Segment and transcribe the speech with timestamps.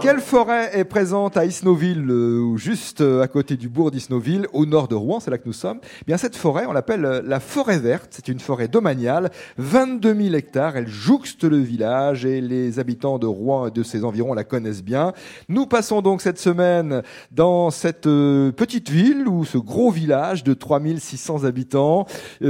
[0.00, 4.64] quelle forêt est présente à Isnoville, euh, juste euh, à côté du bourg d'Isnoville, au
[4.64, 5.80] nord de Rouen, c'est là que nous sommes?
[5.82, 8.08] Eh Bien cette forêt, on l'appelle euh, la forêt verte.
[8.10, 10.76] C'est une forêt domaniale, 22 000 hectares.
[10.76, 14.84] Elle jouxte le village et les habitants de Rouen et de ses environs la connaissent
[14.84, 15.12] bien.
[15.48, 17.02] Nous passons donc cette semaine
[17.32, 22.06] dans cette petite ville ou ce gros village de 3600 habitants,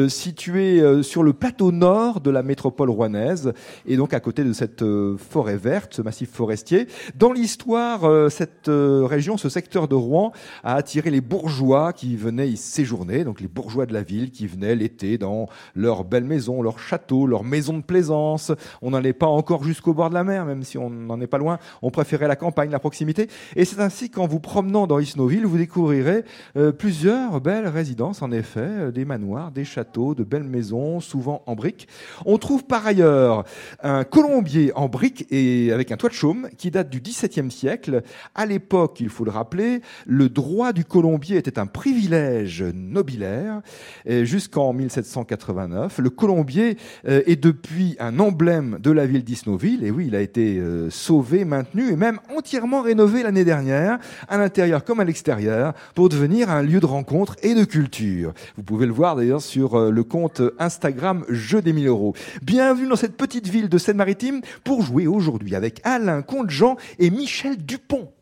[0.09, 3.53] situé sur le plateau nord de la métropole rouennaise
[3.87, 4.85] et donc à côté de cette
[5.17, 6.89] forêt verte, ce massif forestier.
[7.17, 10.33] Dans l'histoire, euh, cette euh, région, ce secteur de Rouen
[10.65, 14.47] a attiré les bourgeois qui venaient y séjourner, donc les bourgeois de la ville qui
[14.47, 18.53] venaient l'été dans leurs belles maisons, leurs châteaux, leurs maisons de plaisance.
[18.83, 21.39] On n'allait pas encore jusqu'au bord de la mer, même si on n'en est pas
[21.39, 21.59] loin.
[21.83, 23.29] On préférait la campagne, la proximité.
[23.57, 26.25] Et c'est ainsi qu'en vous promenant dans Isnoville, vous découvrirez
[26.57, 31.55] euh, plusieurs belles résidences, en effet, des manoirs, des châteaux, de belles maisons, souvent en
[31.55, 31.89] briques.
[32.27, 33.45] On trouve par ailleurs
[33.83, 38.03] un colombier en briques et avec un toit de chaume qui date du 17 siècle.
[38.35, 43.61] À l'époque, il faut le rappeler, le droit du colombier était un privilège nobilaire.
[44.07, 49.85] Jusqu'en 1789, le colombier euh, est depuis un emblème de la ville d'Isnoville.
[49.85, 54.39] Et oui, il a été euh, sauvé, maintenu et même entièrement rénové l'année dernière, à
[54.39, 58.33] l'intérieur comme à l'extérieur, pour devenir un lieu de rencontre et de culture.
[58.57, 62.15] Vous pouvez le voir d'ailleurs sur euh, le compte Instagram Jeu des 1000 euros.
[62.43, 67.57] Bienvenue dans cette petite ville de Seine-Maritime pour jouer aujourd'hui avec Alain Comte-Jean et Michel
[67.57, 68.13] Dupont.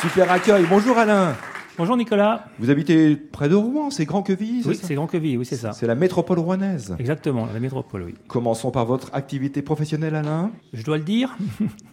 [0.00, 0.64] Super accueil.
[0.66, 1.36] Bonjour Alain.
[1.76, 2.46] Bonjour Nicolas.
[2.58, 5.72] Vous habitez près de Rouen, c'est Grand Queville Oui, c'est Grand Queville, oui, c'est ça.
[5.72, 6.96] C'est la métropole rouennaise.
[6.98, 8.14] Exactement, la métropole, oui.
[8.28, 10.52] Commençons par votre activité professionnelle, Alain.
[10.72, 11.36] Je dois le dire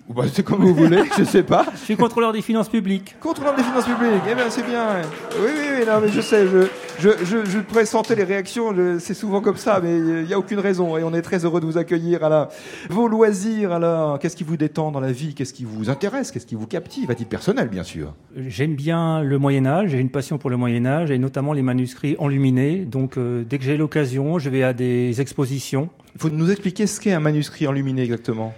[0.09, 1.66] bah, C'est comme vous voulez, je sais pas.
[1.74, 3.18] Je suis contrôleur des finances publiques.
[3.19, 5.01] Contrôleur des finances publiques, eh bien c'est bien.
[5.39, 6.68] Oui, oui, oui, non, mais je sais, je,
[7.00, 10.59] je, je, je pressentais les réactions, c'est souvent comme ça, mais il n'y a aucune
[10.59, 12.47] raison et on est très heureux de vous accueillir, Alain.
[12.90, 16.46] Vos loisirs, Alain, qu'est-ce qui vous détend dans la vie Qu'est-ce qui vous intéresse Qu'est-ce
[16.46, 20.38] qui vous captive à titre personnel, bien sûr J'aime bien le Moyen-Âge, j'ai une passion
[20.38, 22.80] pour le Moyen-Âge et notamment les manuscrits enluminés.
[22.80, 25.90] Donc euh, dès que j'ai l'occasion, je vais à des expositions.
[26.16, 28.53] Il faut nous expliquer ce qu'est un manuscrit enluminé exactement.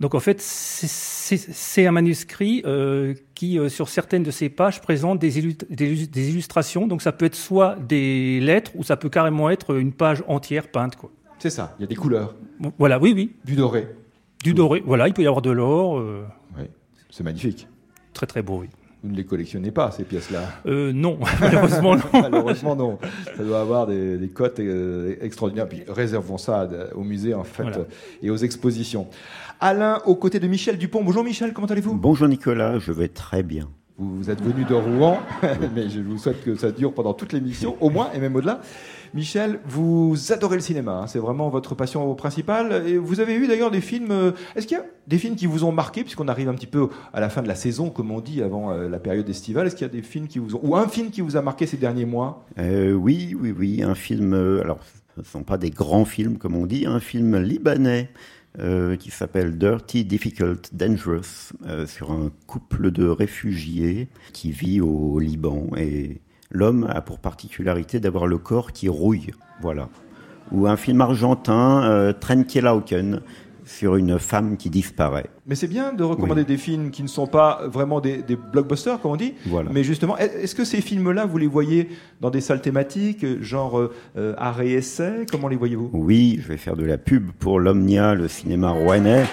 [0.00, 5.18] Donc en fait, c'est un manuscrit euh, qui, euh, sur certaines de ses pages, présente
[5.18, 6.86] des, des, illustrations.
[6.86, 10.68] Donc ça peut être soit des lettres ou ça peut carrément être une page entière
[10.68, 10.96] peinte.
[11.38, 12.34] C'est ça, il y a des couleurs.
[12.78, 13.36] Voilà, oui, oui.
[13.44, 13.88] Du doré.
[14.42, 16.02] Du doré, voilà, il peut y avoir de l'or.
[16.56, 16.64] Oui,
[17.10, 17.68] c'est magnifique.
[18.12, 18.68] Très très beau, oui.
[19.04, 22.02] Vous ne les collectionnez pas, ces pièces-là euh, Non, malheureusement non.
[22.14, 22.98] malheureusement non.
[23.36, 25.68] Ça doit avoir des, des cotes euh, extraordinaires.
[25.68, 27.66] Puis réservons ça au musée, en fait,
[28.22, 29.06] et aux expositions.
[29.60, 31.04] Alain, aux côtés de Michel Dupont.
[31.04, 31.96] Bonjour Michel, comment allez-vous?
[31.96, 33.68] Bonjour Nicolas, je vais très bien.
[33.96, 35.20] Vous, êtes venu de Rouen,
[35.74, 38.60] mais je vous souhaite que ça dure pendant toute l'émission, au moins, et même au-delà.
[39.14, 42.82] Michel, vous adorez le cinéma, hein, c'est vraiment votre passion principale.
[42.88, 44.10] Et vous avez eu d'ailleurs des films.
[44.10, 46.66] Euh, est-ce qu'il y a des films qui vous ont marqué, puisqu'on arrive un petit
[46.66, 49.68] peu à la fin de la saison, comme on dit, avant euh, la période estivale
[49.68, 50.60] Est-ce qu'il y a des films qui vous ont.
[50.64, 52.44] ou un film qui vous a marqué ces derniers mois?
[52.58, 53.84] Euh, Oui, oui, oui.
[53.84, 54.34] Un film.
[54.34, 54.80] alors,
[55.14, 58.10] ce ne sont pas des grands films, comme on dit, un film libanais.
[58.56, 61.52] Qui s'appelle Dirty, Difficult, Dangerous,
[61.86, 66.20] sur un couple de réfugiés qui vit au Liban et
[66.54, 69.32] l'homme a pour particularité d'avoir le corps qui rouille.
[69.60, 69.88] Voilà.
[70.52, 73.20] Ou un film argentin, euh, Trenkelauken,
[73.64, 75.26] sur une femme qui disparaît.
[75.46, 79.12] Mais c'est bien de recommander des films qui ne sont pas vraiment des, blockbusters, comme
[79.12, 79.34] on dit.
[79.46, 79.70] Voilà.
[79.72, 81.88] Mais justement, est-ce que ces films-là, vous les voyez
[82.20, 83.78] dans des salles thématiques, genre
[84.16, 85.26] euh, arrêt essai?
[85.30, 85.90] Comment les voyez-vous?
[85.92, 89.24] Oui, je vais faire de la pub pour l'Omnia, le cinéma rouennais.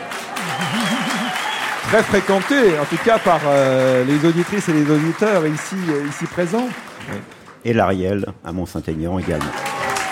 [1.84, 6.26] Très fréquenté, en tout cas par euh, les auditrices et les auditeurs ici, euh, ici
[6.26, 6.70] présents.
[7.66, 9.52] Et l'Ariel à Mont-Saint-Aignan également.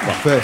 [0.05, 0.41] Parfait.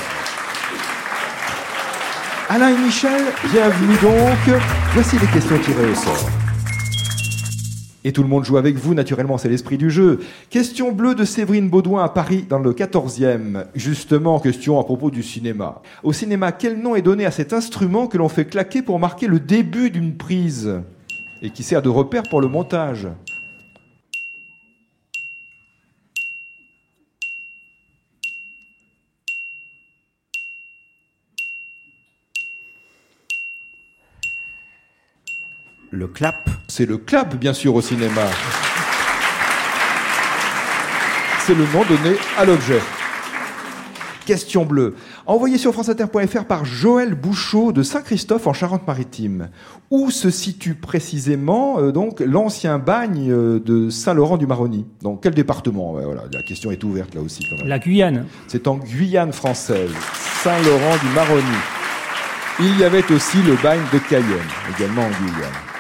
[2.48, 4.62] Alain et Michel, bienvenue donc.
[4.94, 6.30] Voici les questions tirées au sort.
[8.04, 10.20] Et tout le monde joue avec vous, naturellement, c'est l'esprit du jeu.
[10.52, 13.66] Question bleue de Séverine Baudouin à Paris, dans le 14e.
[13.74, 15.82] Justement, question à propos du cinéma.
[16.04, 19.26] Au cinéma, quel nom est donné à cet instrument que l'on fait claquer pour marquer
[19.26, 20.72] le début d'une prise
[21.42, 23.08] et qui sert de repère pour le montage?
[35.96, 38.24] Le clap C'est le clap, bien sûr, au cinéma.
[41.40, 42.82] c'est le nom donné à l'objet.
[44.26, 44.96] Question bleue.
[45.26, 49.48] Envoyée sur franceinter.fr par Joël Bouchot de Saint-Christophe en Charente-Maritime.
[49.90, 54.86] Où se situe précisément euh, donc l'ancien bagne euh, de Saint-Laurent-du-Maroni?
[55.02, 55.94] Dans quel département?
[55.94, 57.48] Voilà, La question est ouverte là aussi.
[57.50, 57.68] Quand même.
[57.68, 58.26] La Guyane.
[58.48, 59.92] C'est en Guyane française,
[60.44, 61.58] Saint-Laurent-du-Maroni.
[62.60, 64.26] Il y avait aussi le bagne de Cayenne,
[64.78, 65.75] également en Guyane.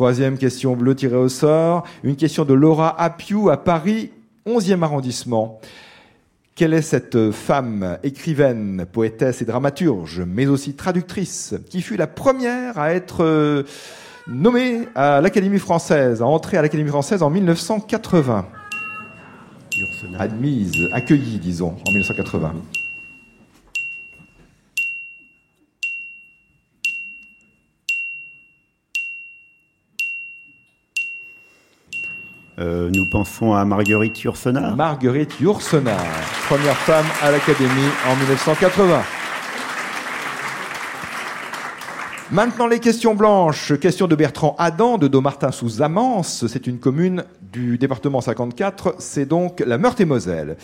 [0.00, 1.86] Troisième question bleue tirée au sort.
[2.04, 4.12] Une question de Laura Apiou à Paris,
[4.46, 5.60] 11e arrondissement.
[6.54, 12.78] Quelle est cette femme, écrivaine, poétesse et dramaturge, mais aussi traductrice, qui fut la première
[12.78, 13.64] à être euh,
[14.26, 18.46] nommée à l'Académie française, à entrer à l'Académie française en 1980
[20.18, 22.54] Admise, accueillie, disons, en 1980.
[32.60, 34.76] Euh, nous pensons à Marguerite Yourcenar.
[34.76, 36.04] Marguerite Yourcenar,
[36.46, 39.02] première femme à l'Académie en 1980.
[42.30, 43.72] Maintenant les questions blanches.
[43.80, 46.46] Question de Bertrand Adam de Domartin sous Amance.
[46.46, 48.96] C'est une commune du département 54.
[48.98, 50.56] C'est donc la Meurthe-et-Moselle.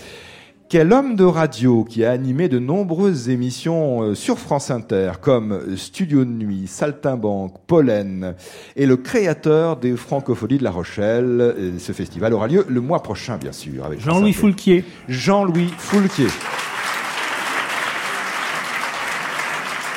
[0.68, 5.76] Quel homme de radio qui a animé de nombreuses émissions euh, sur France Inter, comme
[5.76, 8.34] Studio de Nuit, Saltimbanque, Pollen,
[8.74, 11.54] est le créateur des Francopholies de La Rochelle.
[11.56, 13.84] Et ce festival aura lieu le mois prochain, bien sûr.
[13.84, 14.32] avec Jean-Louis.
[14.32, 14.84] Foulquier.
[15.08, 16.26] Jean-Louis Foulquier.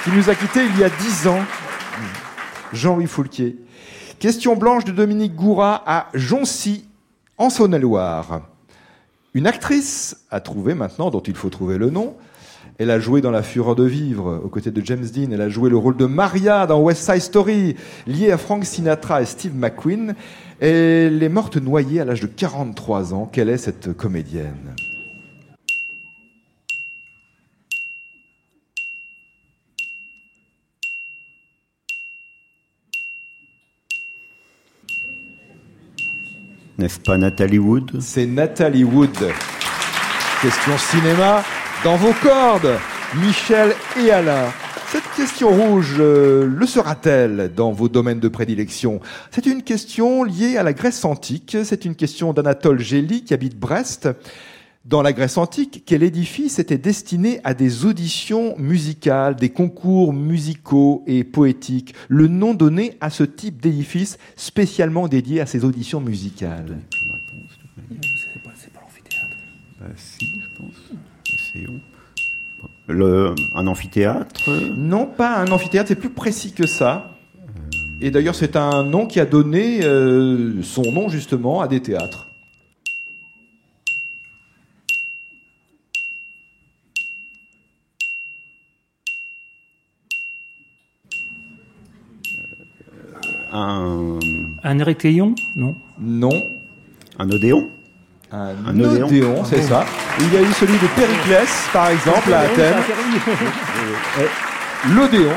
[0.04, 1.42] Qui nous a quittés il y a dix ans.
[2.74, 3.57] Jean-Louis Foulquier.
[4.19, 6.86] Question blanche de Dominique Gourat à Joncy,
[7.39, 8.42] en Saône-et-Loire.
[9.36, 12.16] Une actrice à trouver maintenant, dont il faut trouver le nom.
[12.80, 15.31] Elle a joué dans La Fureur de Vivre, aux côtés de James Dean.
[15.31, 17.76] Elle a joué le rôle de Maria dans West Side Story,
[18.08, 20.16] liée à Frank Sinatra et Steve McQueen.
[20.60, 23.30] Elle est morte noyée à l'âge de 43 ans.
[23.31, 24.76] Quelle est cette comédienne?
[36.80, 38.00] N'est-ce pas Nathalie Wood?
[38.00, 39.12] C'est Nathalie Wood.
[40.42, 41.44] Question cinéma
[41.84, 42.72] dans vos cordes,
[43.16, 44.46] Michel et Alain.
[44.88, 49.02] Cette question rouge, euh, le sera-t-elle dans vos domaines de prédilection?
[49.30, 51.58] C'est une question liée à la Grèce antique.
[51.66, 54.08] C'est une question d'Anatole Gély qui habite Brest.
[54.86, 61.04] Dans la Grèce antique, quel édifice était destiné à des auditions musicales, des concours musicaux
[61.06, 61.94] et poétiques?
[62.08, 66.78] Le nom donné à ce type d'édifice spécialement dédié à ces auditions musicales.
[67.92, 69.36] C'est pas, c'est pas l'amphithéâtre.
[69.80, 70.76] Bah, si, je pense.
[71.34, 71.82] Essayons.
[72.88, 74.50] Le, un amphithéâtre?
[74.78, 77.18] Non, pas un amphithéâtre, c'est plus précis que ça.
[78.02, 82.29] Et d'ailleurs, c'est un nom qui a donné euh, son nom justement à des théâtres.
[93.60, 94.20] Un,
[94.64, 94.76] Un
[95.56, 95.76] Non.
[96.00, 96.44] Non,
[97.18, 97.70] un odéon
[98.32, 99.08] un, Un odéon.
[99.08, 99.86] odéon, c'est ça.
[100.20, 102.76] Il y a eu celui de Périclès, par exemple, à Athènes.
[104.96, 105.34] L'Odéon,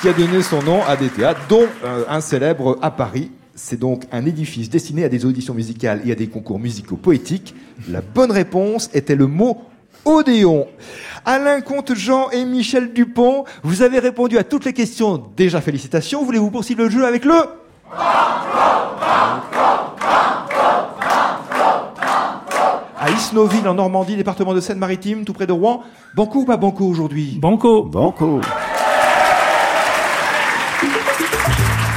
[0.00, 3.30] qui a donné son nom à des théâtres, dont euh, un célèbre à Paris.
[3.54, 7.54] C'est donc un édifice destiné à des auditions musicales et à des concours musicaux poétiques.
[7.88, 9.62] La bonne réponse était le mot
[10.04, 10.66] Odéon.
[11.24, 15.22] Alain Comte-Jean et Michel Dupont, vous avez répondu à toutes les questions.
[15.36, 16.24] Déjà félicitations.
[16.24, 17.34] Voulez-vous poursuivre le jeu avec le
[23.02, 25.82] à Isnoville en Normandie, département de Seine-Maritime, tout près de Rouen.
[26.14, 27.82] Banco ou pas banco aujourd'hui Banco.
[27.82, 28.40] Banco.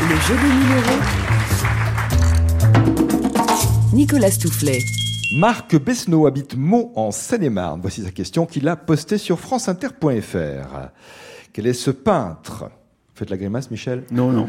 [0.10, 1.00] Le jeu des numéros.
[3.94, 4.80] Nicolas Stoufflet.
[5.36, 7.82] Marc Besneau habite Meaux en Seine-et-Marne.
[7.82, 10.78] Voici sa question qu'il a postée sur franceinter.fr.
[11.52, 12.72] Quel est ce peintre?
[13.14, 14.48] Faites la grimace, Michel Non, non.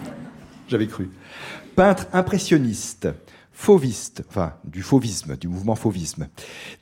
[0.68, 1.08] J'avais cru.
[1.74, 3.08] Peintre impressionniste,
[3.50, 6.28] fauviste, enfin du fauvisme, du mouvement fauvisme.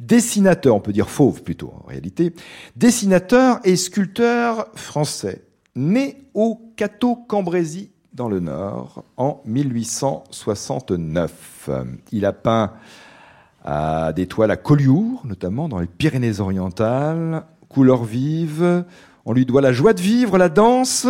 [0.00, 2.34] Dessinateur, on peut dire fauve plutôt en réalité.
[2.74, 5.44] Dessinateur et sculpteur français,
[5.76, 11.70] né au Cateau-Cambrésis dans le Nord en 1869.
[12.10, 12.72] Il a peint
[13.70, 18.84] à des toiles à Collioure, notamment dans les Pyrénées-Orientales, couleurs vives.
[19.26, 21.06] On lui doit la joie de vivre, la danse,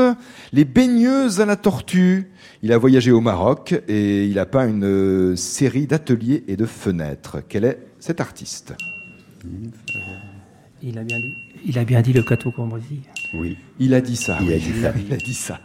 [0.52, 2.32] les baigneuses à la tortue.
[2.64, 6.66] Il a voyagé au Maroc et il a peint une euh, série d'ateliers et de
[6.66, 7.44] fenêtres.
[7.48, 8.74] Quel est cet artiste?
[10.82, 11.34] Il a bien dit,
[11.64, 13.02] il a bien dit le cateau Cambrésis.
[13.34, 13.56] Oui.
[13.78, 14.36] Il a dit ça.
[14.40, 14.62] Il a oui.
[14.62, 14.92] dit ça.
[15.06, 15.60] Il a dit ça.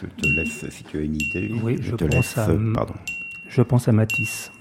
[0.00, 1.50] Je te laisse si tu as une idée.
[1.62, 2.38] Oui, je te pense laisse.
[2.38, 2.94] à- euh, Pardon.
[3.48, 4.52] Je pense à Matisse.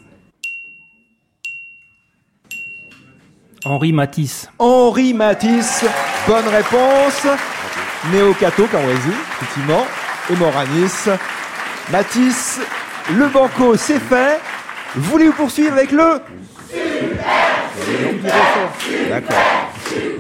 [3.65, 4.49] Henri Matisse.
[4.59, 5.85] Henri Matisse,
[6.27, 7.27] bonne réponse.
[8.11, 9.85] Néo Cato, Camouesi, effectivement.
[10.31, 11.09] Et Moranis.
[11.91, 12.59] Matisse,
[13.13, 14.39] le banco, c'est fait.
[14.95, 16.21] Voulez-vous poursuivre avec le
[19.09, 19.37] D'accord.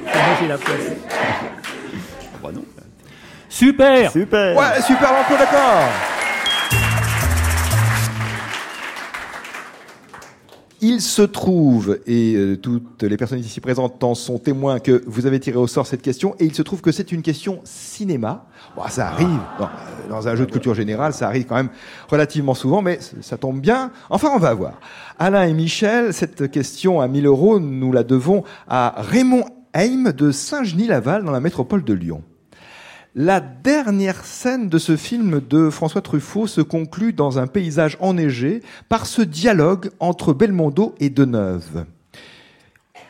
[0.03, 0.77] Moi, j'ai la place.
[0.89, 1.56] Non.
[3.57, 4.55] Super Super.
[4.55, 5.89] Ouais, super banco, d'accord.
[10.79, 15.25] Il se trouve, et euh, toutes les personnes ici présentes en sont témoins, que vous
[15.25, 18.45] avez tiré au sort cette question, et il se trouve que c'est une question cinéma.
[18.75, 21.69] Bon, ça arrive, dans, euh, dans un jeu de culture générale, ça arrive quand même
[22.09, 23.89] relativement souvent, mais ça tombe bien.
[24.11, 24.73] Enfin, on va voir.
[25.17, 30.29] Alain et Michel, cette question à 1000 euros, nous la devons à Raymond Heim de
[30.29, 32.21] Saint-Genis-Laval, dans la métropole de Lyon.
[33.19, 38.61] La dernière scène de ce film de François Truffaut se conclut dans un paysage enneigé
[38.89, 41.87] par ce dialogue entre Belmondo et Deneuve.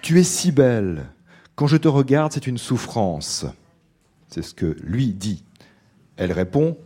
[0.02, 1.08] Tu es si belle.
[1.56, 3.46] Quand je te regarde, c'est une souffrance.
[4.30, 5.44] C'est ce que lui dit.
[6.16, 6.78] Elle répond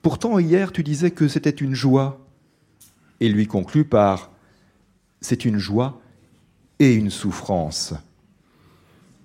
[0.00, 2.24] Pourtant, hier, tu disais que c'était une joie.
[3.18, 4.30] Et lui conclut par
[5.20, 6.00] C'est une joie
[6.78, 7.92] et une souffrance.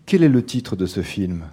[0.07, 1.43] Quel est le titre de ce film?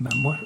[0.00, 0.36] Ben moi,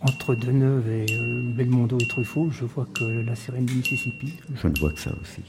[0.00, 4.34] entre Deneuve et euh, Belmondo et Truffaut, je vois que la sirène du Mississippi.
[4.54, 5.42] Je ne vois que ça aussi.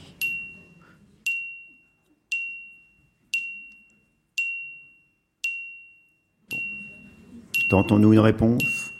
[7.68, 8.92] Tentons-nous une réponse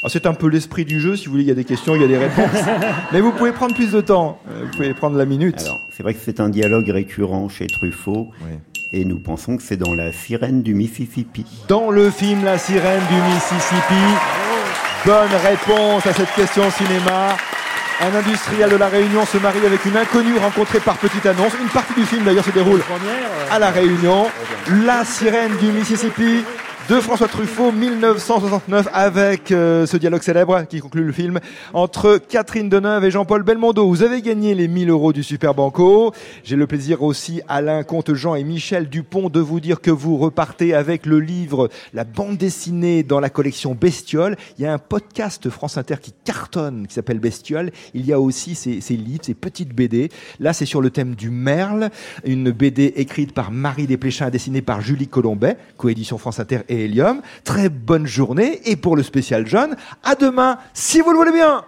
[0.00, 1.16] Alors, c'est un peu l'esprit du jeu.
[1.16, 2.62] Si vous voulez, il y a des questions, il y a des réponses.
[3.12, 4.38] Mais vous pouvez prendre plus de temps.
[4.48, 5.58] Euh, Vous pouvez prendre la minute.
[5.60, 8.58] Alors, c'est vrai que c'est un dialogue récurrent chez Truffaut, Oui.
[8.92, 11.44] Et nous pensons que c'est dans La sirène du Mississippi.
[11.68, 14.04] Dans le film La sirène du Mississippi.
[15.04, 17.36] Bonne réponse à cette question cinéma.
[18.00, 21.52] Un industriel de la Réunion se marie avec une inconnue rencontrée par petite annonce.
[21.60, 22.82] Une partie du film d'ailleurs se déroule
[23.50, 24.26] à la Réunion.
[24.84, 26.44] La sirène du Mississippi
[26.88, 31.38] de François Truffaut, 1969, avec euh, ce dialogue célèbre qui conclut le film
[31.74, 33.86] entre Catherine Deneuve et Jean-Paul Belmondo.
[33.86, 36.14] Vous avez gagné les 1000 euros du Super Banco.
[36.44, 40.72] J'ai le plaisir aussi, Alain Comte-Jean et Michel Dupont, de vous dire que vous repartez
[40.72, 44.36] avec le livre La bande dessinée dans la collection Bestiole.
[44.58, 47.70] Il y a un podcast France Inter qui cartonne, qui s'appelle Bestiole.
[47.92, 50.08] Il y a aussi ces, livres, ces petites BD.
[50.40, 51.90] Là, c'est sur le thème du merle,
[52.24, 56.77] une BD écrite par Marie Desplechin, dessinée par Julie Colombet, coédition France Inter et
[57.44, 61.64] Très bonne journée et pour le spécial jeune, à demain, si vous le voulez bien.